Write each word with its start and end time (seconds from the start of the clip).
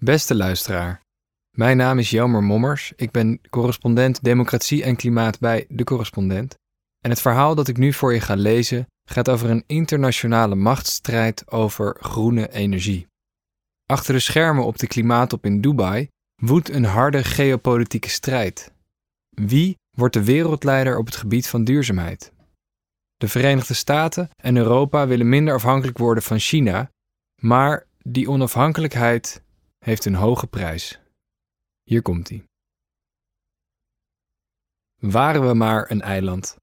Beste 0.00 0.34
luisteraar, 0.34 1.00
mijn 1.56 1.76
naam 1.76 1.98
is 1.98 2.10
Jelmer 2.10 2.42
Mommers. 2.42 2.92
Ik 2.96 3.10
ben 3.10 3.40
correspondent 3.50 4.24
Democratie 4.24 4.82
en 4.82 4.96
Klimaat 4.96 5.38
bij 5.38 5.64
De 5.68 5.84
Correspondent. 5.84 6.54
En 7.00 7.10
het 7.10 7.20
verhaal 7.20 7.54
dat 7.54 7.68
ik 7.68 7.76
nu 7.76 7.92
voor 7.92 8.14
je 8.14 8.20
ga 8.20 8.34
lezen 8.34 8.86
gaat 9.04 9.28
over 9.28 9.50
een 9.50 9.64
internationale 9.66 10.54
machtsstrijd 10.54 11.50
over 11.50 11.96
groene 12.00 12.52
energie. 12.52 13.06
Achter 13.86 14.14
de 14.14 14.20
schermen 14.20 14.64
op 14.64 14.78
de 14.78 14.86
klimaattop 14.86 15.44
in 15.44 15.60
Dubai 15.60 16.08
woedt 16.42 16.70
een 16.70 16.84
harde 16.84 17.24
geopolitieke 17.24 18.08
strijd. 18.08 18.72
Wie 19.28 19.76
wordt 19.96 20.14
de 20.14 20.24
wereldleider 20.24 20.98
op 20.98 21.06
het 21.06 21.16
gebied 21.16 21.48
van 21.48 21.64
duurzaamheid? 21.64 22.32
De 23.16 23.28
Verenigde 23.28 23.74
Staten 23.74 24.30
en 24.42 24.56
Europa 24.56 25.06
willen 25.06 25.28
minder 25.28 25.54
afhankelijk 25.54 25.98
worden 25.98 26.22
van 26.22 26.38
China, 26.38 26.90
maar 27.40 27.86
die 28.02 28.30
onafhankelijkheid 28.30 29.42
heeft 29.88 30.04
een 30.04 30.14
hoge 30.14 30.46
prijs. 30.46 31.00
Hier 31.82 32.02
komt 32.02 32.28
hij. 32.28 32.44
Waren 34.98 35.46
we 35.46 35.54
maar 35.54 35.90
een 35.90 36.00
eiland. 36.00 36.56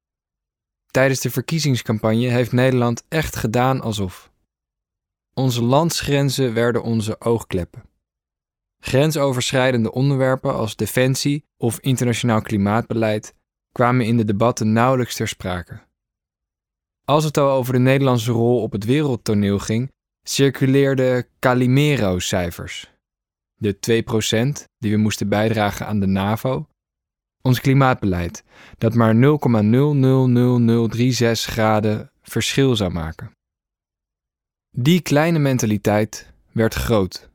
Tijdens 0.92 1.22
de 1.22 1.30
verkiezingscampagne 1.30 2.28
heeft 2.28 2.52
Nederland 2.52 3.04
echt 3.08 3.36
gedaan 3.36 3.82
alsof. 3.82 4.32
Onze 5.34 5.64
landsgrenzen 5.64 6.54
werden 6.54 6.84
onze 6.84 7.22
oogkleppen. 7.22 7.84
Grensoverschrijdende 8.82 9.92
onderwerpen 9.92 10.54
als 10.54 10.76
defensie 10.76 11.46
of 11.58 11.80
internationaal 11.80 12.42
klimaatbeleid 12.42 13.34
kwamen 13.72 14.06
in 14.06 14.18
de 14.18 14.26
debatten 14.26 14.74
nauwelijks 14.74 15.16
ter 15.16 15.28
sprake. 15.28 15.84
Als 17.06 17.24
het 17.24 17.38
al 17.38 17.50
over 17.50 17.74
de 17.74 17.80
Nederlandse 17.80 18.32
rol 18.32 18.62
op 18.62 18.72
het 18.72 18.86
wereldtoneel 18.86 19.60
ging, 19.60 19.92
circuleerden 20.24 21.28
Calimero-cijfers. 21.40 22.95
De 23.56 23.78
2% 24.60 24.64
die 24.78 24.92
we 24.92 24.98
moesten 24.98 25.30
bijdragen 25.30 25.88
aan 25.88 26.00
de 26.00 26.06
NAVO. 26.06 26.68
Ons 27.42 27.62
klimaatbeleid, 27.62 28.44
dat 28.78 28.94
maar 28.94 29.16
0,000036 29.16 29.22
graden 31.32 32.12
verschil 32.22 32.76
zou 32.76 32.92
maken. 32.92 33.32
Die 34.78 35.02
kleine 35.02 35.40
mentaliteit 35.40 36.34
werd 36.52 36.74
groot. 36.74 37.30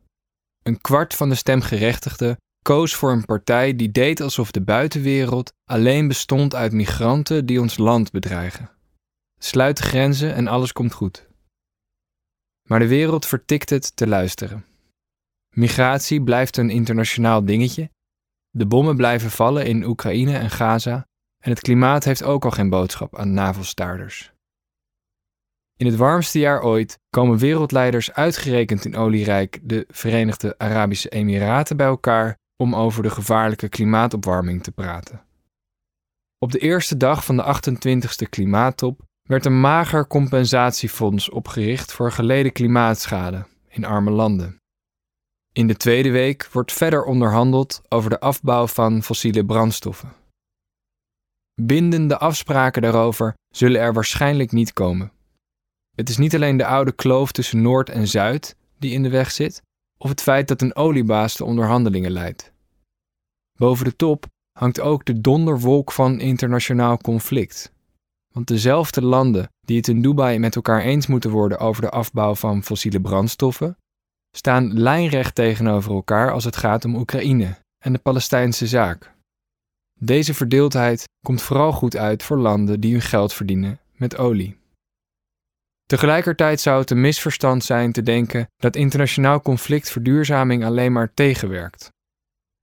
Een 0.63 0.81
kwart 0.81 1.15
van 1.15 1.29
de 1.29 1.35
stemgerechtigden 1.35 2.37
koos 2.63 2.95
voor 2.95 3.13
een 3.13 3.25
partij 3.25 3.77
die 3.77 3.91
deed 3.91 4.21
alsof 4.21 4.51
de 4.51 4.61
buitenwereld 4.61 5.53
alleen 5.65 6.09
bestond 6.09 6.55
uit 6.55 6.73
migranten 6.73 7.47
die 7.47 7.61
ons 7.61 7.77
land 7.77 8.11
bedreigen. 8.11 8.71
Sluit 9.39 9.77
de 9.77 9.83
grenzen 9.83 10.35
en 10.35 10.47
alles 10.47 10.73
komt 10.73 10.93
goed. 10.93 11.29
Maar 12.69 12.79
de 12.79 12.87
wereld 12.89 13.27
vertikt 13.27 13.71
het 13.71 13.97
te 13.97 14.07
luisteren. 14.07 14.65
Migratie 15.55 16.23
blijft 16.23 16.57
een 16.57 16.71
internationaal 16.71 17.45
dingetje. 17.45 17.91
De 18.51 18.67
bommen 18.67 18.97
blijven 18.97 19.31
vallen 19.31 19.67
in 19.67 19.85
Oekraïne 19.85 20.37
en 20.37 20.51
Gaza. 20.51 21.07
En 21.45 21.51
het 21.51 21.61
klimaat 21.61 22.05
heeft 22.05 22.23
ook 22.23 22.45
al 22.45 22.51
geen 22.51 22.71
boodschap 22.71 23.17
aan 23.17 23.33
navelstaarders. 23.33 24.33
In 25.77 25.87
het 25.87 25.97
warmste 25.97 26.39
jaar 26.39 26.63
ooit 26.63 26.99
komen 27.11 27.39
wereldleiders 27.39 28.13
uitgerekend 28.13 28.85
in 28.85 28.97
olierijk 28.97 29.61
de 29.63 29.85
Verenigde 29.89 30.59
Arabische 30.59 31.09
Emiraten 31.09 31.77
bij 31.77 31.87
elkaar 31.87 32.39
om 32.57 32.75
over 32.75 33.03
de 33.03 33.11
gevaarlijke 33.11 33.69
klimaatopwarming 33.69 34.63
te 34.63 34.73
praten. 34.73 35.25
Op 36.39 36.53
de 36.53 36.59
eerste 36.59 36.97
dag 36.97 37.25
van 37.25 37.37
de 37.37 37.45
28e 37.45 38.29
klimaattop 38.29 39.01
werd 39.23 39.45
een 39.45 39.61
mager 39.61 40.07
compensatiefonds 40.07 41.31
opgericht 41.31 41.93
voor 41.93 42.13
geleden 42.13 42.53
klimaatschade 42.53 43.47
in 43.69 43.85
arme 43.85 44.11
landen. 44.11 44.60
In 45.53 45.67
de 45.67 45.77
tweede 45.77 46.11
week 46.11 46.49
wordt 46.53 46.73
verder 46.73 47.05
onderhandeld 47.05 47.83
over 47.89 48.11
de 48.11 48.21
afbouw 48.21 48.67
van 48.67 49.03
fossiele 49.03 49.45
brandstoffen. 49.45 50.13
Bindende 51.63 52.19
afspraken 52.19 52.83
daarover 52.83 53.35
zullen 53.55 53.81
er 53.81 53.93
waarschijnlijk 53.93 54.53
niet 54.53 54.73
komen. 54.73 55.13
Het 55.97 56.09
is 56.09 56.17
niet 56.17 56.35
alleen 56.35 56.57
de 56.57 56.67
oude 56.67 56.93
kloof 56.93 57.33
tussen 57.33 57.63
Noord 57.63 57.89
en 57.89 58.09
Zuid 58.09 58.57
die 58.79 58.93
in 58.93 59.03
de 59.03 59.09
weg 59.09 59.31
zit, 59.31 59.63
of 59.99 60.09
het 60.09 60.23
feit 60.23 60.49
dat 60.49 60.63
een 60.63 60.75
oliebaas 60.75 61.37
de 61.37 61.45
onderhandelingen 61.45 62.11
leidt. 62.11 62.53
Boven 63.59 63.85
de 63.85 63.97
top 63.97 64.27
hangt 64.59 64.81
ook 64.81 65.05
de 65.05 65.21
donderwolk 65.21 65.93
van 65.93 66.21
internationaal 66.21 66.99
conflict. 66.99 67.73
Want 68.33 68.47
dezelfde 68.47 69.03
landen 69.03 69.49
die 69.61 69.77
het 69.77 69.89
in 69.89 70.03
Dubai 70.03 70.39
met 70.39 70.57
elkaar 70.57 70.81
eens 70.81 71.07
moeten 71.07 71.31
worden 71.31 71.59
over 71.59 71.83
de 71.83 71.91
afbouw 71.91 72.35
van 72.35 72.63
fossiele 72.63 73.01
brandstoffen, 73.01 73.77
staan 74.37 74.81
lijnrecht 74.81 75.35
tegenover 75.35 75.93
elkaar 75.93 76.33
als 76.33 76.45
het 76.45 76.57
gaat 76.57 76.85
om 76.85 76.97
Oekraïne 76.97 77.57
en 77.79 77.93
de 77.93 77.99
Palestijnse 77.99 78.67
zaak. 78.67 79.13
Deze 79.99 80.35
verdeeldheid 80.35 81.09
komt 81.27 81.43
vooral 81.43 81.73
goed 81.73 81.97
uit 81.97 82.23
voor 82.23 82.39
landen 82.39 82.81
die 82.81 82.93
hun 82.93 83.01
geld 83.01 83.33
verdienen 83.33 83.81
met 83.93 84.17
olie. 84.17 84.59
Tegelijkertijd 85.87 86.61
zou 86.61 86.81
het 86.81 86.91
een 86.91 87.01
misverstand 87.01 87.65
zijn 87.65 87.93
te 87.93 88.03
denken 88.03 88.49
dat 88.57 88.77
internationaal 88.77 89.41
conflict 89.41 89.91
verduurzaming 89.91 90.65
alleen 90.65 90.93
maar 90.93 91.15
tegenwerkt. 91.15 91.93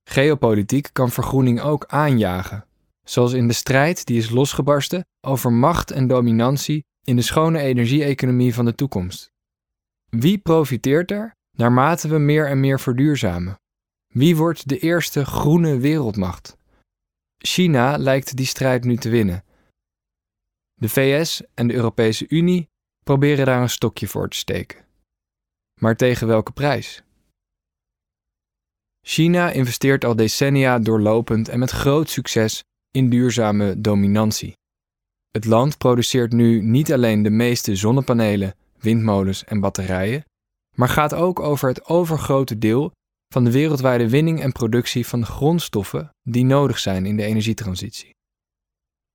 Geopolitiek 0.09 0.89
kan 0.93 1.11
vergroening 1.11 1.61
ook 1.61 1.85
aanjagen, 1.85 2.65
zoals 3.03 3.33
in 3.33 3.47
de 3.47 3.53
strijd 3.53 4.05
die 4.05 4.17
is 4.17 4.29
losgebarsten 4.29 5.05
over 5.27 5.53
macht 5.53 5.91
en 5.91 6.07
dominantie 6.07 6.85
in 7.03 7.15
de 7.15 7.21
schone 7.21 7.59
energie-economie 7.59 8.53
van 8.53 8.65
de 8.65 8.75
toekomst. 8.75 9.31
Wie 10.09 10.37
profiteert 10.37 11.11
er 11.11 11.35
naarmate 11.57 12.07
we 12.07 12.17
meer 12.17 12.47
en 12.47 12.59
meer 12.59 12.79
verduurzamen? 12.79 13.59
Wie 14.07 14.35
wordt 14.35 14.67
de 14.67 14.79
eerste 14.79 15.25
groene 15.25 15.77
wereldmacht? 15.77 16.57
China 17.37 17.97
lijkt 17.97 18.35
die 18.35 18.45
strijd 18.45 18.83
nu 18.83 18.97
te 18.97 19.09
winnen. 19.09 19.43
De 20.73 20.89
VS 20.89 21.41
en 21.53 21.67
de 21.67 21.73
Europese 21.73 22.25
Unie 22.29 22.69
proberen 23.03 23.45
daar 23.45 23.61
een 23.61 23.69
stokje 23.69 24.07
voor 24.07 24.29
te 24.29 24.37
steken. 24.37 24.85
Maar 25.79 25.95
tegen 25.95 26.27
welke 26.27 26.51
prijs? 26.51 27.03
China 29.01 29.51
investeert 29.51 30.05
al 30.05 30.15
decennia 30.15 30.79
doorlopend 30.79 31.49
en 31.49 31.59
met 31.59 31.71
groot 31.71 32.09
succes 32.09 32.63
in 32.91 33.09
duurzame 33.09 33.81
dominantie. 33.81 34.57
Het 35.31 35.45
land 35.45 35.77
produceert 35.77 36.31
nu 36.31 36.61
niet 36.61 36.93
alleen 36.93 37.23
de 37.23 37.29
meeste 37.29 37.75
zonnepanelen, 37.75 38.55
windmolens 38.79 39.43
en 39.43 39.59
batterijen, 39.59 40.25
maar 40.77 40.89
gaat 40.89 41.13
ook 41.13 41.39
over 41.39 41.67
het 41.67 41.85
overgrote 41.85 42.57
deel 42.57 42.91
van 43.33 43.43
de 43.43 43.51
wereldwijde 43.51 44.09
winning 44.09 44.41
en 44.41 44.51
productie 44.51 45.07
van 45.07 45.25
grondstoffen 45.25 46.09
die 46.23 46.45
nodig 46.45 46.79
zijn 46.79 47.05
in 47.05 47.17
de 47.17 47.23
energietransitie. 47.23 48.15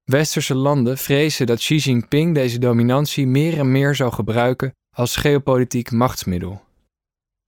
Westerse 0.02 0.54
landen 0.54 0.98
vrezen 0.98 1.46
dat 1.46 1.58
Xi 1.58 1.76
Jinping 1.76 2.34
deze 2.34 2.58
dominantie 2.58 3.26
meer 3.26 3.58
en 3.58 3.72
meer 3.72 3.94
zou 3.94 4.12
gebruiken 4.12 4.74
als 4.96 5.16
geopolitiek 5.16 5.90
machtsmiddel. 5.90 6.62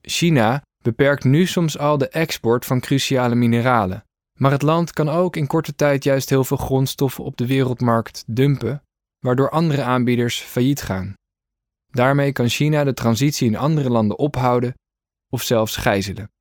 China 0.00 0.62
beperkt 0.82 1.24
nu 1.24 1.46
soms 1.46 1.78
al 1.78 1.98
de 1.98 2.08
export 2.08 2.64
van 2.64 2.80
cruciale 2.80 3.34
mineralen, 3.34 4.04
maar 4.38 4.50
het 4.50 4.62
land 4.62 4.92
kan 4.92 5.08
ook 5.08 5.36
in 5.36 5.46
korte 5.46 5.74
tijd 5.74 6.04
juist 6.04 6.30
heel 6.30 6.44
veel 6.44 6.56
grondstoffen 6.56 7.24
op 7.24 7.36
de 7.36 7.46
wereldmarkt 7.46 8.24
dumpen, 8.26 8.82
waardoor 9.18 9.50
andere 9.50 9.82
aanbieders 9.82 10.40
failliet 10.40 10.82
gaan. 10.82 11.14
Daarmee 11.94 12.32
kan 12.32 12.48
China 12.48 12.84
de 12.84 12.94
transitie 12.94 13.48
in 13.48 13.56
andere 13.56 13.90
landen 13.90 14.18
ophouden 14.18 14.74
of 15.32 15.42
zelfs 15.42 15.76
gijzelen. 15.76 16.32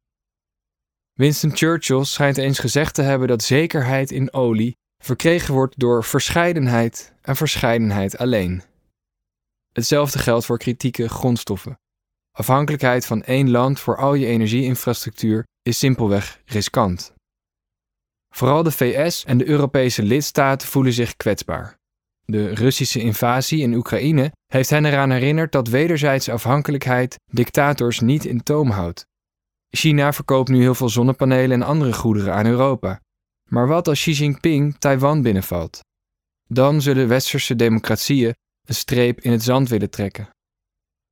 Winston 1.14 1.56
Churchill 1.56 2.04
schijnt 2.04 2.38
eens 2.38 2.60
gezegd 2.60 2.94
te 2.94 3.02
hebben 3.02 3.28
dat 3.28 3.44
zekerheid 3.44 4.12
in 4.12 4.34
olie 4.34 4.78
verkregen 5.04 5.54
wordt 5.54 5.80
door 5.80 6.04
verscheidenheid 6.04 7.14
en 7.22 7.36
verscheidenheid 7.36 8.18
alleen. 8.18 8.64
Hetzelfde 9.72 10.20
geldt 10.20 10.46
voor 10.46 10.58
kritieke 10.58 11.10
grondstoffen. 11.10 11.80
Afhankelijkheid 12.32 13.06
van 13.06 13.24
één 13.24 13.50
land 13.50 13.80
voor 13.80 13.98
al 13.98 14.14
je 14.14 14.26
energieinfrastructuur 14.26 15.44
is 15.62 15.78
simpelweg 15.78 16.42
riskant. 16.46 17.14
Vooral 18.36 18.64
de 18.64 18.72
VS 18.72 19.26
en 19.26 19.38
de 19.38 19.48
Europese 19.48 20.04
lidstaten 20.04 20.68
voelen 20.68 20.94
zich 20.94 21.16
kwetsbaar. 21.16 21.78
De 22.26 22.54
Russische 22.54 23.00
invasie 23.00 23.62
in 23.62 23.74
Oekraïne 23.74 24.32
heeft 24.48 24.70
hen 24.70 24.86
eraan 24.86 25.12
herinnerd 25.12 25.52
dat 25.52 25.68
wederzijdse 25.68 26.32
afhankelijkheid 26.32 27.20
dictators 27.32 28.00
niet 28.00 28.26
in 28.26 28.44
toom 28.44 28.70
houdt. 28.70 29.06
China 29.70 30.14
verkoopt 30.14 30.50
nu 30.50 30.62
heel 30.62 30.76
veel 30.76 30.90
zonnepanelen 30.90 31.62
en 31.62 31.68
andere 31.68 31.94
goederen 31.94 32.34
aan 32.34 32.46
Europa. 32.46 33.00
Maar 33.50 33.68
wat 33.68 33.88
als 33.88 34.00
Xi 34.00 34.12
Jinping 34.12 34.76
Taiwan 34.80 35.22
binnenvalt? 35.22 35.80
Dan 36.50 36.82
zullen 36.82 37.08
westerse 37.08 37.56
democratieën 37.56 38.36
een 38.68 38.76
streep 38.76 39.22
in 39.22 39.32
het 39.32 39.44
zand 39.44 39.70
willen 39.70 39.90
trekken. 39.90 40.30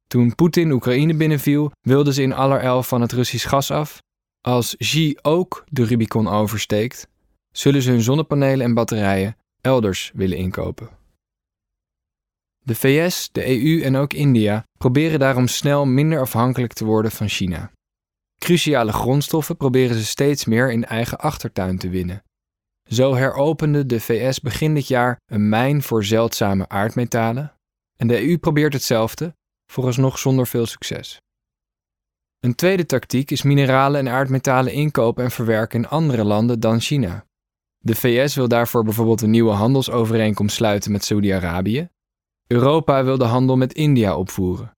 Toen 0.07 0.35
Poetin 0.35 0.71
Oekraïne 0.71 1.15
binnenviel, 1.15 1.71
wilden 1.81 2.13
ze 2.13 2.21
in 2.21 2.33
allerijl 2.33 2.83
van 2.83 3.01
het 3.01 3.11
Russisch 3.11 3.49
gas 3.49 3.71
af. 3.71 4.01
Als 4.41 4.75
Xi 4.77 5.17
ook 5.21 5.63
de 5.69 5.83
Rubicon 5.83 6.27
oversteekt, 6.27 7.07
zullen 7.51 7.81
ze 7.81 7.91
hun 7.91 8.01
zonnepanelen 8.01 8.65
en 8.65 8.73
batterijen 8.73 9.37
elders 9.61 10.11
willen 10.13 10.37
inkopen. 10.37 11.00
De 12.71 12.77
VS, 12.77 13.29
de 13.31 13.47
EU 13.47 13.81
en 13.81 13.95
ook 13.95 14.13
India 14.13 14.65
proberen 14.77 15.19
daarom 15.19 15.47
snel 15.47 15.85
minder 15.85 16.19
afhankelijk 16.19 16.73
te 16.73 16.85
worden 16.85 17.11
van 17.11 17.29
China. 17.29 17.71
Cruciale 18.37 18.91
grondstoffen 18.91 19.57
proberen 19.57 19.95
ze 19.95 20.05
steeds 20.05 20.45
meer 20.45 20.71
in 20.71 20.85
eigen 20.85 21.19
achtertuin 21.19 21.77
te 21.77 21.89
winnen. 21.89 22.23
Zo 22.89 23.15
heropende 23.15 23.85
de 23.85 23.99
VS 23.99 24.39
begin 24.39 24.73
dit 24.73 24.87
jaar 24.87 25.19
een 25.25 25.49
mijn 25.49 25.81
voor 25.81 26.03
zeldzame 26.03 26.69
aardmetalen 26.69 27.53
en 27.97 28.07
de 28.07 28.27
EU 28.27 28.37
probeert 28.37 28.73
hetzelfde, 28.73 29.35
vooralsnog 29.71 30.19
zonder 30.19 30.47
veel 30.47 30.65
succes. 30.65 31.21
Een 32.39 32.55
tweede 32.55 32.85
tactiek 32.85 33.31
is 33.31 33.41
mineralen 33.41 33.99
en 33.99 34.13
aardmetalen 34.13 34.73
inkopen 34.73 35.23
en 35.23 35.31
verwerken 35.31 35.79
in 35.79 35.89
andere 35.89 36.23
landen 36.23 36.59
dan 36.59 36.79
China. 36.79 37.25
De 37.77 37.95
VS 37.95 38.35
wil 38.35 38.47
daarvoor 38.47 38.83
bijvoorbeeld 38.83 39.21
een 39.21 39.29
nieuwe 39.29 39.51
handelsovereenkomst 39.51 40.55
sluiten 40.55 40.91
met 40.91 41.03
Saudi-Arabië. 41.03 41.89
Europa 42.51 43.03
wil 43.03 43.17
de 43.17 43.23
handel 43.23 43.57
met 43.57 43.73
India 43.73 44.17
opvoeren. 44.17 44.71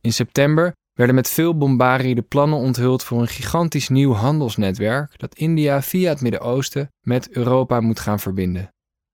In 0.00 0.12
september 0.12 0.72
werden 0.92 1.14
met 1.14 1.30
veel 1.30 1.56
bombarie 1.56 2.14
de 2.14 2.22
plannen 2.22 2.58
onthuld 2.58 3.02
voor 3.02 3.20
een 3.20 3.28
gigantisch 3.28 3.88
nieuw 3.88 4.12
handelsnetwerk 4.12 5.18
dat 5.18 5.34
India 5.34 5.82
via 5.82 6.08
het 6.08 6.20
Midden-Oosten 6.20 6.92
met 7.00 7.30
Europa 7.30 7.80
moet 7.80 8.00
gaan 8.00 8.20
verbinden. 8.20 8.68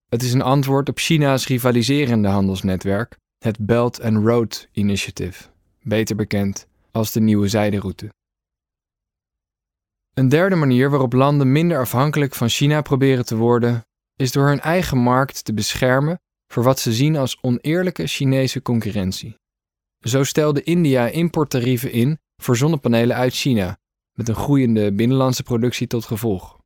Het 0.09 0.21
is 0.21 0.33
een 0.33 0.41
antwoord 0.41 0.89
op 0.89 0.99
China's 0.99 1.47
rivaliserende 1.47 2.27
handelsnetwerk, 2.27 3.17
het 3.37 3.65
Belt 3.65 4.01
and 4.01 4.25
Road 4.25 4.67
Initiative, 4.71 5.43
beter 5.81 6.15
bekend 6.15 6.67
als 6.91 7.11
de 7.11 7.19
nieuwe 7.19 7.47
zijderoute. 7.47 8.13
Een 10.13 10.29
derde 10.29 10.55
manier 10.55 10.89
waarop 10.89 11.13
landen 11.13 11.51
minder 11.51 11.79
afhankelijk 11.79 12.35
van 12.35 12.49
China 12.49 12.81
proberen 12.81 13.25
te 13.25 13.35
worden, 13.35 13.81
is 14.15 14.31
door 14.31 14.47
hun 14.47 14.59
eigen 14.59 14.97
markt 14.97 15.45
te 15.45 15.53
beschermen 15.53 16.21
voor 16.53 16.63
wat 16.63 16.79
ze 16.79 16.93
zien 16.93 17.15
als 17.15 17.37
oneerlijke 17.41 18.07
Chinese 18.07 18.61
concurrentie. 18.61 19.35
Zo 19.99 20.23
stelde 20.23 20.63
India 20.63 21.07
importtarieven 21.07 21.91
in 21.91 22.19
voor 22.41 22.57
zonnepanelen 22.57 23.15
uit 23.15 23.33
China, 23.33 23.77
met 24.11 24.27
een 24.27 24.35
groeiende 24.35 24.93
binnenlandse 24.93 25.43
productie 25.43 25.87
tot 25.87 26.05
gevolg. 26.05 26.57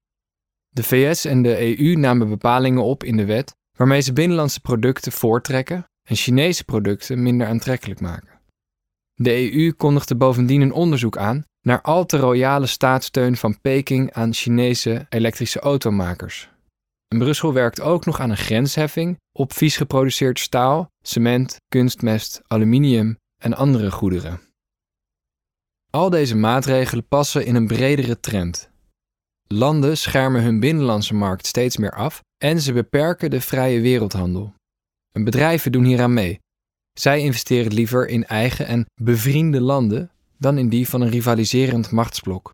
De 0.69 0.83
VS 0.83 1.25
en 1.25 1.41
de 1.41 1.79
EU 1.79 1.95
namen 1.95 2.29
bepalingen 2.29 2.83
op 2.83 3.03
in 3.03 3.17
de 3.17 3.25
wet 3.25 3.55
waarmee 3.77 4.01
ze 4.01 4.13
binnenlandse 4.13 4.61
producten 4.61 5.11
voortrekken 5.11 5.85
en 6.03 6.15
Chinese 6.15 6.63
producten 6.63 7.23
minder 7.23 7.47
aantrekkelijk 7.47 7.99
maken. 7.99 8.39
De 9.13 9.53
EU 9.53 9.71
kondigde 9.71 10.15
bovendien 10.15 10.61
een 10.61 10.73
onderzoek 10.73 11.17
aan 11.17 11.45
naar 11.61 11.81
al 11.81 12.05
te 12.05 12.17
royale 12.17 12.65
staatssteun 12.65 13.37
van 13.37 13.61
Peking 13.61 14.13
aan 14.13 14.33
Chinese 14.33 15.05
elektrische 15.09 15.59
automakers. 15.59 16.49
Brussel 17.07 17.53
werkt 17.53 17.81
ook 17.81 18.05
nog 18.05 18.19
aan 18.19 18.29
een 18.29 18.37
grensheffing 18.37 19.17
op 19.31 19.53
vies 19.53 19.77
geproduceerd 19.77 20.39
staal, 20.39 20.91
cement, 21.01 21.55
kunstmest, 21.67 22.41
aluminium 22.47 23.17
en 23.41 23.53
andere 23.53 23.91
goederen. 23.91 24.41
Al 25.89 26.09
deze 26.09 26.35
maatregelen 26.35 27.07
passen 27.07 27.45
in 27.45 27.55
een 27.55 27.67
bredere 27.67 28.19
trend. 28.19 28.69
Landen 29.47 29.97
schermen 29.97 30.43
hun 30.43 30.59
binnenlandse 30.59 31.13
markt 31.13 31.45
steeds 31.45 31.77
meer 31.77 31.91
af 31.91 32.21
en 32.37 32.61
ze 32.61 32.73
beperken 32.73 33.29
de 33.29 33.41
vrije 33.41 33.81
wereldhandel. 33.81 34.53
En 35.11 35.23
bedrijven 35.23 35.71
doen 35.71 35.83
hieraan 35.83 36.13
mee. 36.13 36.39
Zij 36.93 37.19
investeren 37.19 37.73
liever 37.73 38.07
in 38.07 38.25
eigen 38.25 38.65
en 38.65 38.85
bevriende 39.01 39.61
landen 39.61 40.11
dan 40.37 40.57
in 40.57 40.69
die 40.69 40.89
van 40.89 41.01
een 41.01 41.09
rivaliserend 41.09 41.91
machtsblok. 41.91 42.53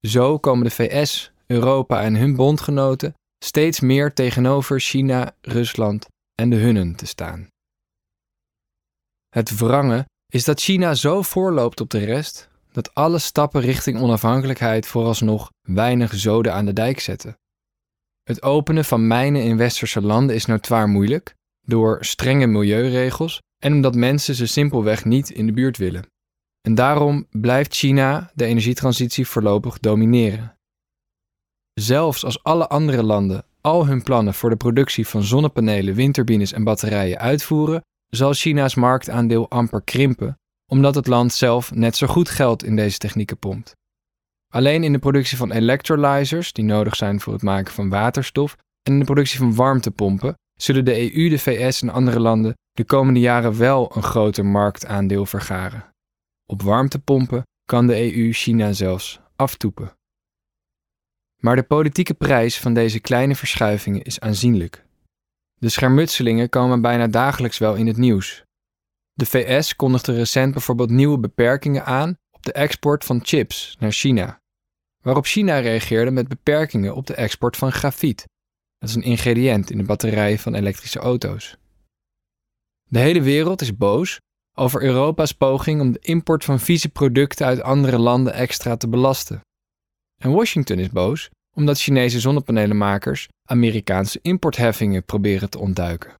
Zo 0.00 0.38
komen 0.38 0.64
de 0.64 0.70
VS, 0.70 1.32
Europa 1.46 2.02
en 2.02 2.16
hun 2.16 2.36
bondgenoten 2.36 3.14
steeds 3.44 3.80
meer 3.80 4.14
tegenover 4.14 4.80
China, 4.80 5.36
Rusland 5.40 6.06
en 6.34 6.50
de 6.50 6.56
hunnen 6.56 6.94
te 6.94 7.06
staan. 7.06 7.48
Het 9.28 9.58
wrange 9.58 10.06
is 10.26 10.44
dat 10.44 10.60
China 10.60 10.94
zo 10.94 11.22
voorloopt 11.22 11.80
op 11.80 11.90
de 11.90 12.04
rest 12.04 12.48
dat 12.72 12.94
alle 12.94 13.18
stappen 13.18 13.60
richting 13.60 14.00
onafhankelijkheid 14.00 14.86
vooralsnog 14.86 15.50
weinig 15.62 16.14
zoden 16.14 16.52
aan 16.52 16.64
de 16.64 16.72
dijk 16.72 17.00
zetten. 17.00 17.38
Het 18.22 18.42
openen 18.42 18.84
van 18.84 19.06
mijnen 19.06 19.42
in 19.42 19.56
westerse 19.56 20.00
landen 20.00 20.34
is 20.34 20.46
notoir 20.46 20.88
moeilijk 20.88 21.34
door 21.66 22.04
strenge 22.04 22.46
milieuregels 22.46 23.40
en 23.58 23.72
omdat 23.72 23.94
mensen 23.94 24.34
ze 24.34 24.46
simpelweg 24.46 25.04
niet 25.04 25.30
in 25.30 25.46
de 25.46 25.52
buurt 25.52 25.76
willen. 25.76 26.06
En 26.60 26.74
daarom 26.74 27.26
blijft 27.30 27.74
China 27.74 28.30
de 28.34 28.44
energietransitie 28.44 29.26
voorlopig 29.26 29.78
domineren. 29.78 30.57
Zelfs 31.78 32.24
als 32.24 32.42
alle 32.42 32.68
andere 32.68 33.02
landen 33.02 33.44
al 33.60 33.86
hun 33.86 34.02
plannen 34.02 34.34
voor 34.34 34.50
de 34.50 34.56
productie 34.56 35.06
van 35.06 35.22
zonnepanelen, 35.22 35.94
windturbines 35.94 36.52
en 36.52 36.64
batterijen 36.64 37.18
uitvoeren, 37.18 37.82
zal 38.08 38.32
China's 38.32 38.74
marktaandeel 38.74 39.50
amper 39.50 39.82
krimpen, 39.82 40.38
omdat 40.66 40.94
het 40.94 41.06
land 41.06 41.32
zelf 41.32 41.74
net 41.74 41.96
zo 41.96 42.06
goed 42.06 42.28
geld 42.28 42.64
in 42.64 42.76
deze 42.76 42.98
technieken 42.98 43.38
pompt. 43.38 43.76
Alleen 44.54 44.84
in 44.84 44.92
de 44.92 44.98
productie 44.98 45.36
van 45.36 45.52
electrolyzers, 45.52 46.52
die 46.52 46.64
nodig 46.64 46.96
zijn 46.96 47.20
voor 47.20 47.32
het 47.32 47.42
maken 47.42 47.72
van 47.72 47.88
waterstof, 47.88 48.56
en 48.82 48.92
in 48.92 48.98
de 48.98 49.04
productie 49.04 49.38
van 49.38 49.54
warmtepompen, 49.54 50.34
zullen 50.54 50.84
de 50.84 51.14
EU, 51.14 51.28
de 51.28 51.38
VS 51.38 51.82
en 51.82 51.90
andere 51.90 52.20
landen 52.20 52.54
de 52.72 52.84
komende 52.84 53.20
jaren 53.20 53.58
wel 53.58 53.90
een 53.94 54.02
groter 54.02 54.46
marktaandeel 54.46 55.26
vergaren. 55.26 55.84
Op 56.46 56.62
warmtepompen 56.62 57.42
kan 57.64 57.86
de 57.86 58.16
EU 58.16 58.32
China 58.32 58.72
zelfs 58.72 59.20
aftoepen. 59.36 59.97
Maar 61.42 61.56
de 61.56 61.62
politieke 61.62 62.14
prijs 62.14 62.58
van 62.58 62.74
deze 62.74 63.00
kleine 63.00 63.36
verschuivingen 63.36 64.02
is 64.02 64.20
aanzienlijk. 64.20 64.84
De 65.58 65.68
schermutselingen 65.68 66.48
komen 66.48 66.80
bijna 66.80 67.06
dagelijks 67.06 67.58
wel 67.58 67.74
in 67.74 67.86
het 67.86 67.96
nieuws. 67.96 68.44
De 69.12 69.26
VS 69.26 69.76
kondigde 69.76 70.14
recent 70.14 70.52
bijvoorbeeld 70.52 70.90
nieuwe 70.90 71.18
beperkingen 71.18 71.84
aan 71.84 72.18
op 72.30 72.44
de 72.44 72.52
export 72.52 73.04
van 73.04 73.20
chips 73.22 73.76
naar 73.78 73.92
China, 73.92 74.40
waarop 75.02 75.26
China 75.26 75.58
reageerde 75.58 76.10
met 76.10 76.28
beperkingen 76.28 76.94
op 76.94 77.06
de 77.06 77.14
export 77.14 77.56
van 77.56 77.72
grafiet. 77.72 78.24
Dat 78.78 78.88
is 78.88 78.94
een 78.94 79.02
ingrediënt 79.02 79.70
in 79.70 79.78
de 79.78 79.84
batterijen 79.84 80.38
van 80.38 80.54
elektrische 80.54 80.98
auto's. 80.98 81.56
De 82.84 82.98
hele 82.98 83.22
wereld 83.22 83.60
is 83.60 83.76
boos 83.76 84.20
over 84.54 84.82
Europa's 84.82 85.32
poging 85.32 85.80
om 85.80 85.92
de 85.92 85.98
import 85.98 86.44
van 86.44 86.60
vieze 86.60 86.88
producten 86.88 87.46
uit 87.46 87.62
andere 87.62 87.98
landen 87.98 88.32
extra 88.32 88.76
te 88.76 88.88
belasten. 88.88 89.40
En 90.22 90.30
Washington 90.30 90.78
is 90.78 90.90
boos 90.90 91.30
omdat 91.54 91.80
Chinese 91.80 92.20
zonnepanelenmakers 92.20 93.28
Amerikaanse 93.50 94.18
importheffingen 94.22 95.04
proberen 95.04 95.50
te 95.50 95.58
ontduiken. 95.58 96.14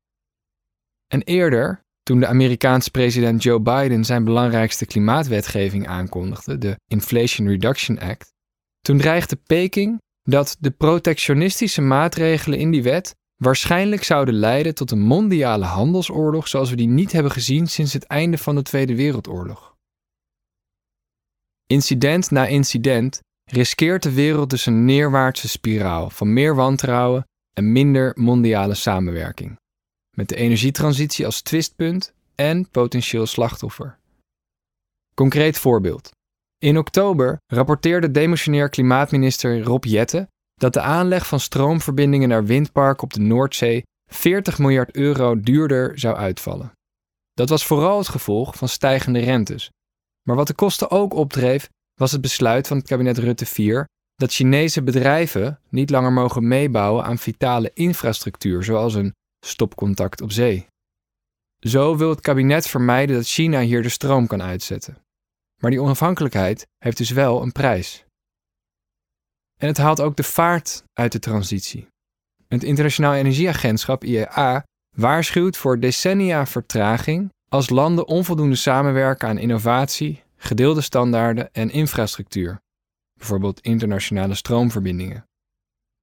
En 1.07 1.23
eerder, 1.23 1.81
toen 2.03 2.21
de 2.21 2.27
Amerikaanse 2.27 2.91
president 2.91 3.43
Joe 3.43 3.61
Biden 3.61 4.05
zijn 4.05 4.25
belangrijkste 4.25 4.87
klimaatwetgeving 4.87 5.87
aankondigde, 5.87 6.59
de 6.59 6.77
Inflation 6.87 7.49
Reduction 7.49 7.99
Act, 7.99 8.33
toen 8.81 8.99
dreigde 8.99 9.37
Peking 9.37 9.99
dat 10.23 10.57
de 10.61 10.71
protectionistische 10.71 11.81
maatregelen 11.81 12.59
in 12.59 12.71
die 12.71 12.83
wet 12.83 13.15
waarschijnlijk 13.37 14.05
zouden 14.05 14.35
leiden 14.35 14.75
tot 14.75 14.91
een 14.91 15.01
mondiale 15.01 15.65
handelsoorlog 15.65 16.49
zoals 16.49 16.71
we 16.71 16.77
die 16.77 16.89
niet 16.89 17.13
hebben 17.13 17.33
gezien 17.33 17.67
sinds 17.67 17.93
het 17.93 18.05
einde 18.05 18.39
van 18.39 18.55
de 18.55 18.63
Tweede 18.63 18.95
Wereldoorlog. 18.95 19.77
Incident 21.67 22.31
na 22.31 22.47
incident 22.47 23.21
riskeert 23.51 24.03
de 24.03 24.13
wereld 24.13 24.51
dus 24.51 24.67
een 24.67 24.85
neerwaartse 24.85 25.49
spiraal 25.49 26.11
van 26.11 26.33
meer 26.33 26.55
wantrouwen 26.55 27.27
en 27.53 27.73
minder 27.73 28.13
mondiale 28.15 28.75
samenwerking, 28.75 29.57
met 30.17 30.29
de 30.29 30.37
energietransitie 30.37 31.27
als 31.27 31.43
twistpunt 31.43 32.15
en 32.35 32.71
potentieel 32.71 33.27
slachtoffer. 33.27 33.99
Concreet 35.15 35.59
voorbeeld. 35.59 36.11
In 36.59 36.79
oktober 36.79 37.39
rapporteerde 37.47 38.11
demissionair 38.11 38.69
klimaatminister 38.69 39.63
Rob 39.63 39.85
Jette 39.85 40.29
dat 40.55 40.73
de 40.73 40.81
aanleg 40.81 41.27
van 41.27 41.41
stroomverbindingen 41.41 42.29
naar 42.29 42.45
windparken 42.45 43.03
op 43.03 43.13
de 43.13 43.21
Noordzee 43.21 43.83
40 44.07 44.59
miljard 44.59 44.97
euro 44.97 45.41
duurder 45.41 45.99
zou 45.99 46.17
uitvallen. 46.17 46.73
Dat 47.33 47.49
was 47.49 47.67
vooral 47.67 47.99
het 47.99 48.09
gevolg 48.09 48.55
van 48.55 48.69
stijgende 48.69 49.19
rentes. 49.19 49.71
Maar 50.23 50.37
wat 50.37 50.47
de 50.47 50.55
kosten 50.55 50.91
ook 50.91 51.15
opdreef, 51.15 51.69
was 51.99 52.13
het 52.13 52.21
besluit 52.21 52.67
van 52.67 52.77
het 52.77 52.87
kabinet 52.87 53.19
Rutte 53.19 53.47
4 53.47 53.87
dat 54.15 54.33
Chinese 54.33 54.83
bedrijven 54.83 55.61
niet 55.69 55.91
langer 55.91 56.13
mogen 56.13 56.49
meebouwen 56.49 57.05
aan 57.05 57.19
vitale 57.19 57.71
infrastructuur, 57.75 58.65
zoals 58.65 58.95
een 58.95 59.15
stopcontact 59.47 60.21
op 60.21 60.33
zee. 60.33 60.67
Zo 61.61 61.97
wil 61.97 62.09
het 62.11 62.21
kabinet 62.21 62.67
vermijden 62.67 63.17
dat 63.17 63.27
China 63.27 63.61
hier 63.61 63.83
de 63.83 63.89
stroom 63.89 64.27
kan 64.27 64.43
uitzetten. 64.43 64.99
Maar 65.63 65.71
die 65.71 65.83
onafhankelijkheid 65.83 66.67
heeft 66.79 66.97
dus 66.97 67.11
wel 67.11 67.43
een 67.43 67.53
prijs. 67.53 68.05
En 69.61 69.67
het 69.67 69.77
haalt 69.77 70.01
ook 70.01 70.17
de 70.17 70.23
vaart 70.23 70.83
uit 70.93 71.13
de 71.13 71.19
transitie. 71.19 71.87
Het 72.49 72.63
Internationaal 72.63 73.15
Energieagentschap 73.15 74.05
IEA 74.05 74.65
waarschuwt 74.97 75.57
voor 75.57 75.81
decennia 75.81 76.47
vertraging 76.47 77.29
als 77.49 77.69
landen 77.69 78.07
onvoldoende 78.07 78.57
samenwerken 78.57 79.29
aan 79.29 79.39
innovatie, 79.39 80.23
gedeelde 80.39 80.81
standaarden 80.81 81.53
en 81.53 81.71
infrastructuur, 81.71 82.61
bijvoorbeeld 83.19 83.61
internationale 83.61 84.35
stroomverbindingen. 84.35 85.25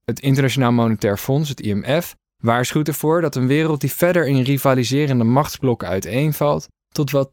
Het 0.04 0.20
Internationaal 0.20 0.72
Monetair 0.72 1.18
Fonds, 1.18 1.50
het 1.50 1.62
IMF, 1.62 2.16
waarschuwt 2.44 2.88
ervoor 2.88 3.22
dat 3.22 3.36
een 3.36 3.48
wereld 3.48 3.82
die 3.82 3.92
verder 3.92 4.28
in 4.28 4.42
rivaliserende 4.42 5.24
machtsblokken 5.24 5.88
uiteenvalt, 5.88 6.68
tot 6.88 7.12
wel 7.12 7.30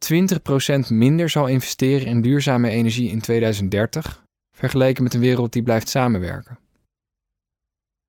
20% 0.87 0.87
minder 0.89 1.29
zal 1.29 1.47
investeren 1.47 2.07
in 2.07 2.21
duurzame 2.21 2.69
energie 2.69 3.09
in 3.09 3.21
2030 3.21 4.23
vergeleken 4.55 5.03
met 5.03 5.13
een 5.13 5.19
wereld 5.19 5.53
die 5.53 5.63
blijft 5.63 5.89
samenwerken. 5.89 6.59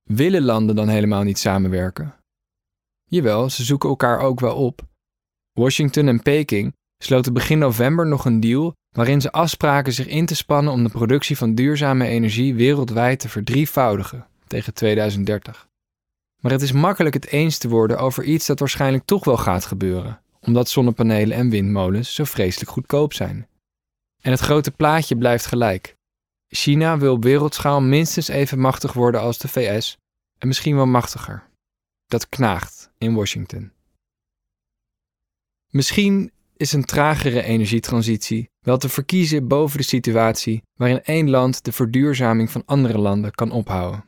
Willen 0.03 0.43
landen 0.43 0.75
dan 0.75 0.87
helemaal 0.87 1.23
niet 1.23 1.39
samenwerken? 1.39 2.15
Jawel, 3.03 3.49
ze 3.49 3.63
zoeken 3.63 3.89
elkaar 3.89 4.19
ook 4.19 4.39
wel 4.39 4.55
op. 4.55 4.81
Washington 5.51 6.07
en 6.07 6.21
Peking 6.21 6.73
sloten 7.03 7.33
begin 7.33 7.57
november 7.57 8.07
nog 8.07 8.25
een 8.25 8.39
deal 8.39 8.75
waarin 8.95 9.21
ze 9.21 9.31
afspraken 9.31 9.93
zich 9.93 10.07
in 10.07 10.25
te 10.25 10.35
spannen 10.35 10.73
om 10.73 10.83
de 10.83 10.89
productie 10.89 11.37
van 11.37 11.55
duurzame 11.55 12.07
energie 12.07 12.53
wereldwijd 12.53 13.19
te 13.19 13.29
verdrievoudigen 13.29 14.27
tegen 14.47 14.73
2030. 14.73 15.67
Maar 16.41 16.51
het 16.51 16.61
is 16.61 16.71
makkelijk 16.71 17.15
het 17.15 17.27
eens 17.27 17.57
te 17.57 17.67
worden 17.67 17.97
over 17.99 18.23
iets 18.23 18.45
dat 18.45 18.59
waarschijnlijk 18.59 19.05
toch 19.05 19.25
wel 19.25 19.37
gaat 19.37 19.65
gebeuren, 19.65 20.21
omdat 20.39 20.69
zonnepanelen 20.69 21.37
en 21.37 21.49
windmolens 21.49 22.13
zo 22.13 22.23
vreselijk 22.23 22.71
goedkoop 22.71 23.13
zijn. 23.13 23.47
En 24.21 24.31
het 24.31 24.39
grote 24.39 24.71
plaatje 24.71 25.17
blijft 25.17 25.45
gelijk. 25.45 25.95
China 26.47 26.97
wil 26.97 27.13
op 27.13 27.23
wereldschaal 27.23 27.81
minstens 27.81 28.27
even 28.27 28.59
machtig 28.59 28.93
worden 28.93 29.21
als 29.21 29.37
de 29.37 29.47
VS 29.47 29.97
en 30.37 30.47
misschien 30.47 30.75
wel 30.75 30.85
machtiger. 30.85 31.43
Dat 32.05 32.29
knaagt 32.29 32.91
in 32.97 33.13
Washington. 33.13 33.71
Misschien 35.69 36.31
is 36.57 36.73
een 36.73 36.85
tragere 36.85 37.41
energietransitie 37.41 38.49
wel 38.59 38.77
te 38.77 38.89
verkiezen 38.89 39.47
boven 39.47 39.77
de 39.77 39.83
situatie 39.83 40.63
waarin 40.79 41.03
één 41.03 41.29
land 41.29 41.63
de 41.63 41.71
verduurzaming 41.71 42.51
van 42.51 42.63
andere 42.65 42.97
landen 42.97 43.31
kan 43.31 43.51
ophouden. 43.51 44.05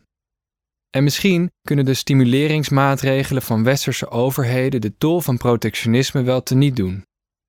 En 0.90 1.04
misschien 1.04 1.52
kunnen 1.62 1.86
de 1.86 1.94
stimuleringsmaatregelen 1.94 3.42
van 3.42 3.64
westerse 3.64 4.10
overheden 4.10 4.82
de 4.82 4.98
tol 4.98 5.22
van 5.22 5.38
protectionisme 5.38 6.22
wel 6.22 6.44
teniet 6.44 6.76
doen. 6.76 7.06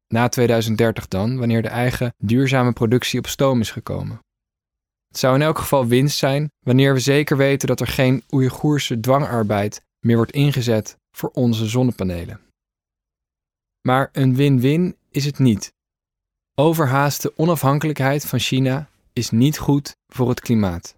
Na 0.09 0.29
2030 0.29 1.09
dan, 1.09 1.39
wanneer 1.39 1.63
de 1.63 1.69
eigen 1.69 2.15
duurzame 2.17 2.73
productie 2.73 3.19
op 3.19 3.27
stoom 3.27 3.61
is 3.61 3.71
gekomen. 3.71 4.19
Het 5.09 5.19
zou 5.19 5.35
in 5.35 5.43
elk 5.43 5.59
geval 5.59 5.87
winst 5.87 6.19
zijn 6.19 6.51
wanneer 6.61 6.95
we 6.95 7.01
zeker 7.01 7.37
weten 7.37 7.69
dat 7.69 7.81
er 7.81 7.87
geen 7.87 8.23
Oeigoerse 8.33 9.01
dwangarbeid 9.01 9.81
meer 10.07 10.17
wordt 10.17 10.33
ingezet 10.33 10.97
voor 11.17 11.31
onze 11.31 11.67
zonnepanelen. 11.67 12.41
Maar 13.89 14.09
een 14.13 14.35
win-win 14.35 14.97
is 15.11 15.25
het 15.25 15.39
niet. 15.39 15.73
Overhaaste 16.55 17.33
onafhankelijkheid 17.37 18.27
van 18.27 18.39
China 18.39 18.89
is 19.13 19.31
niet 19.31 19.59
goed 19.59 19.97
voor 20.07 20.29
het 20.29 20.41
klimaat. 20.41 20.97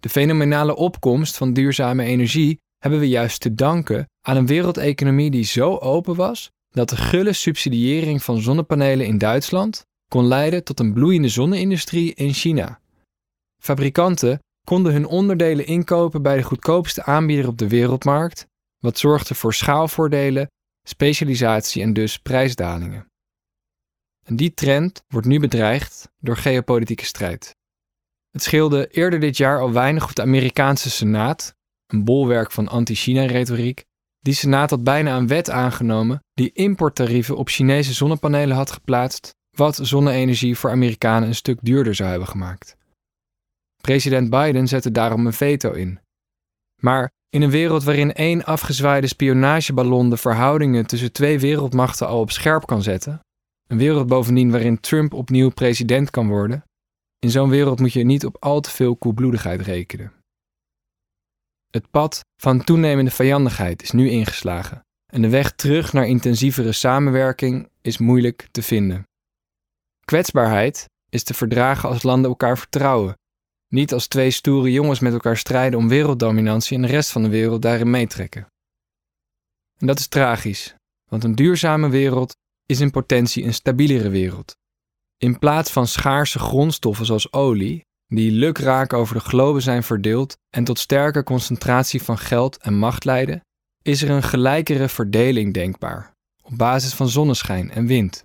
De 0.00 0.08
fenomenale 0.08 0.76
opkomst 0.76 1.36
van 1.36 1.52
duurzame 1.52 2.04
energie 2.04 2.60
hebben 2.78 3.00
we 3.00 3.08
juist 3.08 3.40
te 3.40 3.54
danken 3.54 4.08
aan 4.20 4.36
een 4.36 4.46
wereldeconomie 4.46 5.30
die 5.30 5.44
zo 5.44 5.76
open 5.76 6.14
was 6.14 6.50
dat 6.70 6.88
de 6.88 6.96
gulle 6.96 7.32
subsidiëring 7.32 8.22
van 8.22 8.40
zonnepanelen 8.40 9.06
in 9.06 9.18
Duitsland 9.18 9.86
kon 10.08 10.26
leiden 10.26 10.64
tot 10.64 10.80
een 10.80 10.92
bloeiende 10.92 11.28
zonne-industrie 11.28 12.14
in 12.14 12.32
China. 12.32 12.80
Fabrikanten 13.62 14.38
konden 14.66 14.92
hun 14.92 15.06
onderdelen 15.06 15.66
inkopen 15.66 16.22
bij 16.22 16.36
de 16.36 16.42
goedkoopste 16.42 17.04
aanbieder 17.04 17.48
op 17.48 17.58
de 17.58 17.68
wereldmarkt, 17.68 18.46
wat 18.78 18.98
zorgde 18.98 19.34
voor 19.34 19.54
schaalvoordelen, 19.54 20.48
specialisatie 20.82 21.82
en 21.82 21.92
dus 21.92 22.18
prijsdalingen. 22.18 23.06
En 24.22 24.36
die 24.36 24.54
trend 24.54 25.02
wordt 25.08 25.26
nu 25.26 25.40
bedreigd 25.40 26.08
door 26.18 26.36
geopolitieke 26.36 27.04
strijd. 27.04 27.56
Het 28.30 28.42
scheelde 28.42 28.86
eerder 28.86 29.20
dit 29.20 29.36
jaar 29.36 29.60
al 29.60 29.72
weinig 29.72 30.04
of 30.04 30.12
de 30.12 30.22
Amerikaanse 30.22 30.90
Senaat, 30.90 31.54
een 31.86 32.04
bolwerk 32.04 32.50
van 32.50 32.68
anti-China-retoriek, 32.68 33.84
die 34.18 34.34
Senaat 34.34 34.70
had 34.70 34.84
bijna 34.84 35.16
een 35.16 35.26
wet 35.26 35.50
aangenomen 35.50 36.24
die 36.32 36.52
importtarieven 36.52 37.36
op 37.36 37.48
Chinese 37.48 37.92
zonnepanelen 37.92 38.56
had 38.56 38.70
geplaatst, 38.70 39.34
wat 39.56 39.78
zonne-energie 39.82 40.58
voor 40.58 40.70
Amerikanen 40.70 41.28
een 41.28 41.34
stuk 41.34 41.58
duurder 41.62 41.94
zou 41.94 42.10
hebben 42.10 42.28
gemaakt. 42.28 42.76
President 43.80 44.30
Biden 44.30 44.68
zette 44.68 44.90
daarom 44.90 45.26
een 45.26 45.32
veto 45.32 45.72
in. 45.72 46.00
Maar 46.80 47.10
in 47.32 47.42
een 47.42 47.50
wereld 47.50 47.82
waarin 47.82 48.12
één 48.12 48.44
afgezwaaide 48.44 49.06
spionageballon 49.06 50.10
de 50.10 50.16
verhoudingen 50.16 50.86
tussen 50.86 51.12
twee 51.12 51.38
wereldmachten 51.38 52.06
al 52.06 52.20
op 52.20 52.30
scherp 52.30 52.66
kan 52.66 52.82
zetten, 52.82 53.20
een 53.66 53.78
wereld 53.78 54.06
bovendien 54.06 54.50
waarin 54.50 54.80
Trump 54.80 55.14
opnieuw 55.14 55.50
president 55.50 56.10
kan 56.10 56.28
worden, 56.28 56.64
in 57.18 57.30
zo'n 57.30 57.48
wereld 57.48 57.80
moet 57.80 57.92
je 57.92 58.04
niet 58.04 58.26
op 58.26 58.36
al 58.40 58.60
te 58.60 58.70
veel 58.70 58.96
koelbloedigheid 58.96 59.60
rekenen. 59.60 60.12
Het 61.70 61.90
pad 61.90 62.20
van 62.36 62.64
toenemende 62.64 63.10
vijandigheid 63.10 63.82
is 63.82 63.90
nu 63.90 64.10
ingeslagen 64.10 64.80
en 65.12 65.22
de 65.22 65.28
weg 65.28 65.52
terug 65.52 65.92
naar 65.92 66.06
intensievere 66.06 66.72
samenwerking 66.72 67.68
is 67.80 67.98
moeilijk 67.98 68.48
te 68.50 68.62
vinden. 68.62 69.02
Kwetsbaarheid 70.04 70.88
is 71.08 71.22
te 71.22 71.34
verdragen 71.34 71.88
als 71.88 72.02
landen 72.02 72.30
elkaar 72.30 72.58
vertrouwen 72.58 73.16
niet 73.72 73.92
als 73.92 74.06
twee 74.06 74.30
stoere 74.30 74.72
jongens 74.72 75.00
met 75.00 75.12
elkaar 75.12 75.36
strijden 75.36 75.78
om 75.78 75.88
werelddominantie 75.88 76.76
en 76.76 76.82
de 76.82 76.88
rest 76.88 77.10
van 77.10 77.22
de 77.22 77.28
wereld 77.28 77.62
daarin 77.62 77.90
meetrekken. 77.90 78.46
En 79.78 79.86
dat 79.86 79.98
is 79.98 80.06
tragisch, 80.06 80.74
want 81.08 81.24
een 81.24 81.34
duurzame 81.34 81.88
wereld 81.88 82.36
is 82.66 82.80
in 82.80 82.90
potentie 82.90 83.44
een 83.44 83.54
stabielere 83.54 84.08
wereld. 84.08 84.56
In 85.16 85.38
plaats 85.38 85.70
van 85.70 85.86
schaarse 85.86 86.38
grondstoffen 86.38 87.06
zoals 87.06 87.32
olie, 87.32 87.84
die 88.06 88.30
lukraak 88.30 88.92
over 88.92 89.14
de 89.14 89.20
globe 89.20 89.60
zijn 89.60 89.82
verdeeld 89.82 90.36
en 90.50 90.64
tot 90.64 90.78
sterke 90.78 91.22
concentratie 91.22 92.02
van 92.02 92.18
geld 92.18 92.56
en 92.56 92.74
macht 92.74 93.04
leiden, 93.04 93.40
is 93.82 94.02
er 94.02 94.10
een 94.10 94.22
gelijkere 94.22 94.88
verdeling 94.88 95.54
denkbaar, 95.54 96.12
op 96.42 96.56
basis 96.56 96.94
van 96.94 97.08
zonneschijn 97.08 97.70
en 97.70 97.86
wind. 97.86 98.24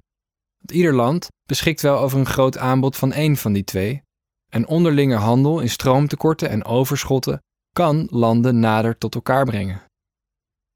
Want 0.57 0.71
ieder 0.71 0.93
land 0.93 1.27
beschikt 1.45 1.81
wel 1.81 1.99
over 1.99 2.19
een 2.19 2.25
groot 2.25 2.57
aanbod 2.57 2.95
van 2.95 3.11
één 3.11 3.37
van 3.37 3.53
die 3.53 3.63
twee, 3.63 4.01
en 4.49 4.67
onderlinge 4.67 5.15
handel 5.15 5.59
in 5.59 5.69
stroomtekorten 5.69 6.49
en 6.49 6.65
overschotten 6.65 7.41
kan 7.71 8.07
landen 8.09 8.59
nader 8.59 8.97
tot 8.97 9.15
elkaar 9.15 9.45
brengen. 9.45 9.81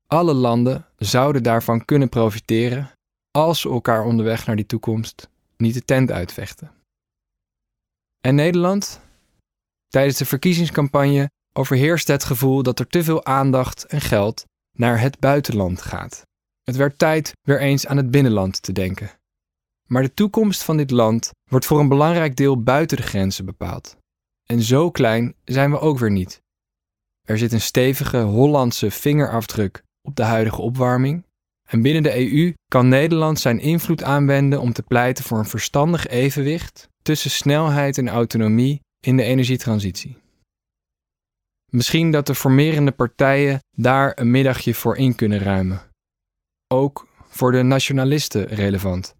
Alle 0.08 0.34
landen 0.34 0.86
zouden 0.98 1.44
daarvan 1.44 1.86
kunnen 1.86 2.10
profiteren 2.10 2.92
als 3.32 3.62
ze 3.62 3.70
elkaar 3.70 4.06
onderweg 4.06 4.46
naar 4.46 4.56
die 4.56 4.66
toekomst 4.66 5.30
niet 5.58 5.74
de 5.74 5.86
tent 5.86 6.12
uitvechten. 6.12 6.72
En 8.22 8.36
Nederland? 8.36 9.01
Tijdens 9.88 10.18
de 10.18 10.25
verkiezingscampagne 10.25 11.30
overheerst 11.54 12.08
het 12.08 12.24
gevoel 12.24 12.63
dat 12.63 12.80
er 12.80 12.88
te 12.88 13.04
veel 13.04 13.25
aandacht 13.25 13.86
en 13.86 14.01
geld 14.01 14.46
naar 14.78 15.00
het 15.00 15.20
buitenland 15.20 15.82
gaat. 15.82 16.22
Het 16.63 16.75
werd 16.75 16.98
tijd 16.98 17.32
weer 17.42 17.60
eens 17.60 17.88
aan 17.88 17.98
het 17.98 18.12
binnenland 18.12 18.62
te 18.62 18.72
denken. 18.72 19.12
Maar 19.91 20.01
de 20.01 20.13
toekomst 20.13 20.63
van 20.63 20.77
dit 20.77 20.91
land 20.91 21.31
wordt 21.50 21.65
voor 21.65 21.79
een 21.79 21.88
belangrijk 21.88 22.36
deel 22.36 22.63
buiten 22.63 22.98
de 22.98 23.03
grenzen 23.03 23.45
bepaald. 23.45 23.98
En 24.45 24.62
zo 24.62 24.91
klein 24.91 25.36
zijn 25.43 25.71
we 25.71 25.79
ook 25.79 26.00
weer 26.00 26.12
niet. 26.12 26.41
Er 27.27 27.38
zit 27.38 27.51
een 27.51 27.62
stevige 27.62 28.17
Hollandse 28.17 28.91
vingerafdruk 28.91 29.83
op 30.01 30.15
de 30.15 30.24
huidige 30.24 30.62
opwarming. 30.62 31.25
En 31.69 31.81
binnen 31.81 32.03
de 32.03 32.31
EU 32.31 32.53
kan 32.67 32.88
Nederland 32.88 33.39
zijn 33.39 33.60
invloed 33.60 34.03
aanwenden 34.03 34.62
om 34.62 34.74
te 34.74 34.83
pleiten 34.83 35.24
voor 35.24 35.38
een 35.38 35.45
verstandig 35.45 36.07
evenwicht 36.07 36.89
tussen 37.01 37.31
snelheid 37.31 37.98
en 37.98 38.10
autonomie 38.10 38.81
in 39.00 39.17
de 39.17 39.24
energietransitie. 39.24 40.17
Misschien 41.71 42.12
dat 42.12 42.27
de 42.27 42.36
formerende 42.36 42.91
partijen 42.91 43.60
daar 43.77 44.19
een 44.19 44.31
middagje 44.31 44.74
voor 44.74 44.98
in 44.98 45.15
kunnen 45.15 45.39
ruimen. 45.39 45.81
Ook 46.67 47.07
voor 47.27 47.51
de 47.51 47.62
nationalisten 47.62 48.45
relevant. 48.45 49.19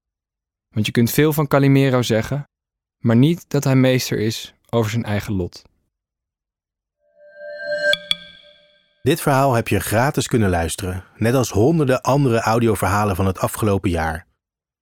Want 0.72 0.86
je 0.86 0.92
kunt 0.92 1.12
veel 1.12 1.34
van 1.34 1.48
Calimero 1.48 2.02
zeggen, 2.02 2.50
maar 2.98 3.16
niet 3.16 3.46
dat 3.48 3.64
hij 3.64 3.76
meester 3.76 4.20
is 4.20 4.54
over 4.70 4.92
zijn 4.92 5.04
eigen 5.04 5.34
lot. 5.34 5.62
Dit 9.02 9.22
verhaal 9.22 9.54
heb 9.54 9.68
je 9.68 9.80
gratis 9.80 10.28
kunnen 10.28 10.50
luisteren, 10.50 11.04
net 11.16 11.34
als 11.34 11.50
honderden 11.50 12.02
andere 12.02 12.40
audioverhalen 12.40 13.16
van 13.16 13.26
het 13.26 13.40
afgelopen 13.40 13.90
jaar. 13.90 14.28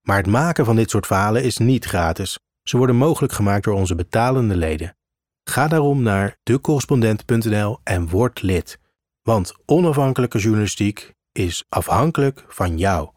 Maar 0.01 0.17
het 0.17 0.27
maken 0.27 0.65
van 0.65 0.75
dit 0.75 0.89
soort 0.89 1.07
verhalen 1.07 1.43
is 1.43 1.57
niet 1.57 1.85
gratis. 1.85 2.37
Ze 2.63 2.77
worden 2.77 2.95
mogelijk 2.95 3.33
gemaakt 3.33 3.63
door 3.63 3.73
onze 3.73 3.95
betalende 3.95 4.55
leden. 4.55 4.97
Ga 5.43 5.67
daarom 5.67 6.01
naar 6.01 6.37
decorrespondent.nl 6.43 7.79
en 7.83 8.09
word 8.09 8.41
lid. 8.41 8.79
Want 9.21 9.53
onafhankelijke 9.65 10.37
journalistiek 10.37 11.13
is 11.31 11.65
afhankelijk 11.69 12.45
van 12.47 12.77
jou. 12.77 13.09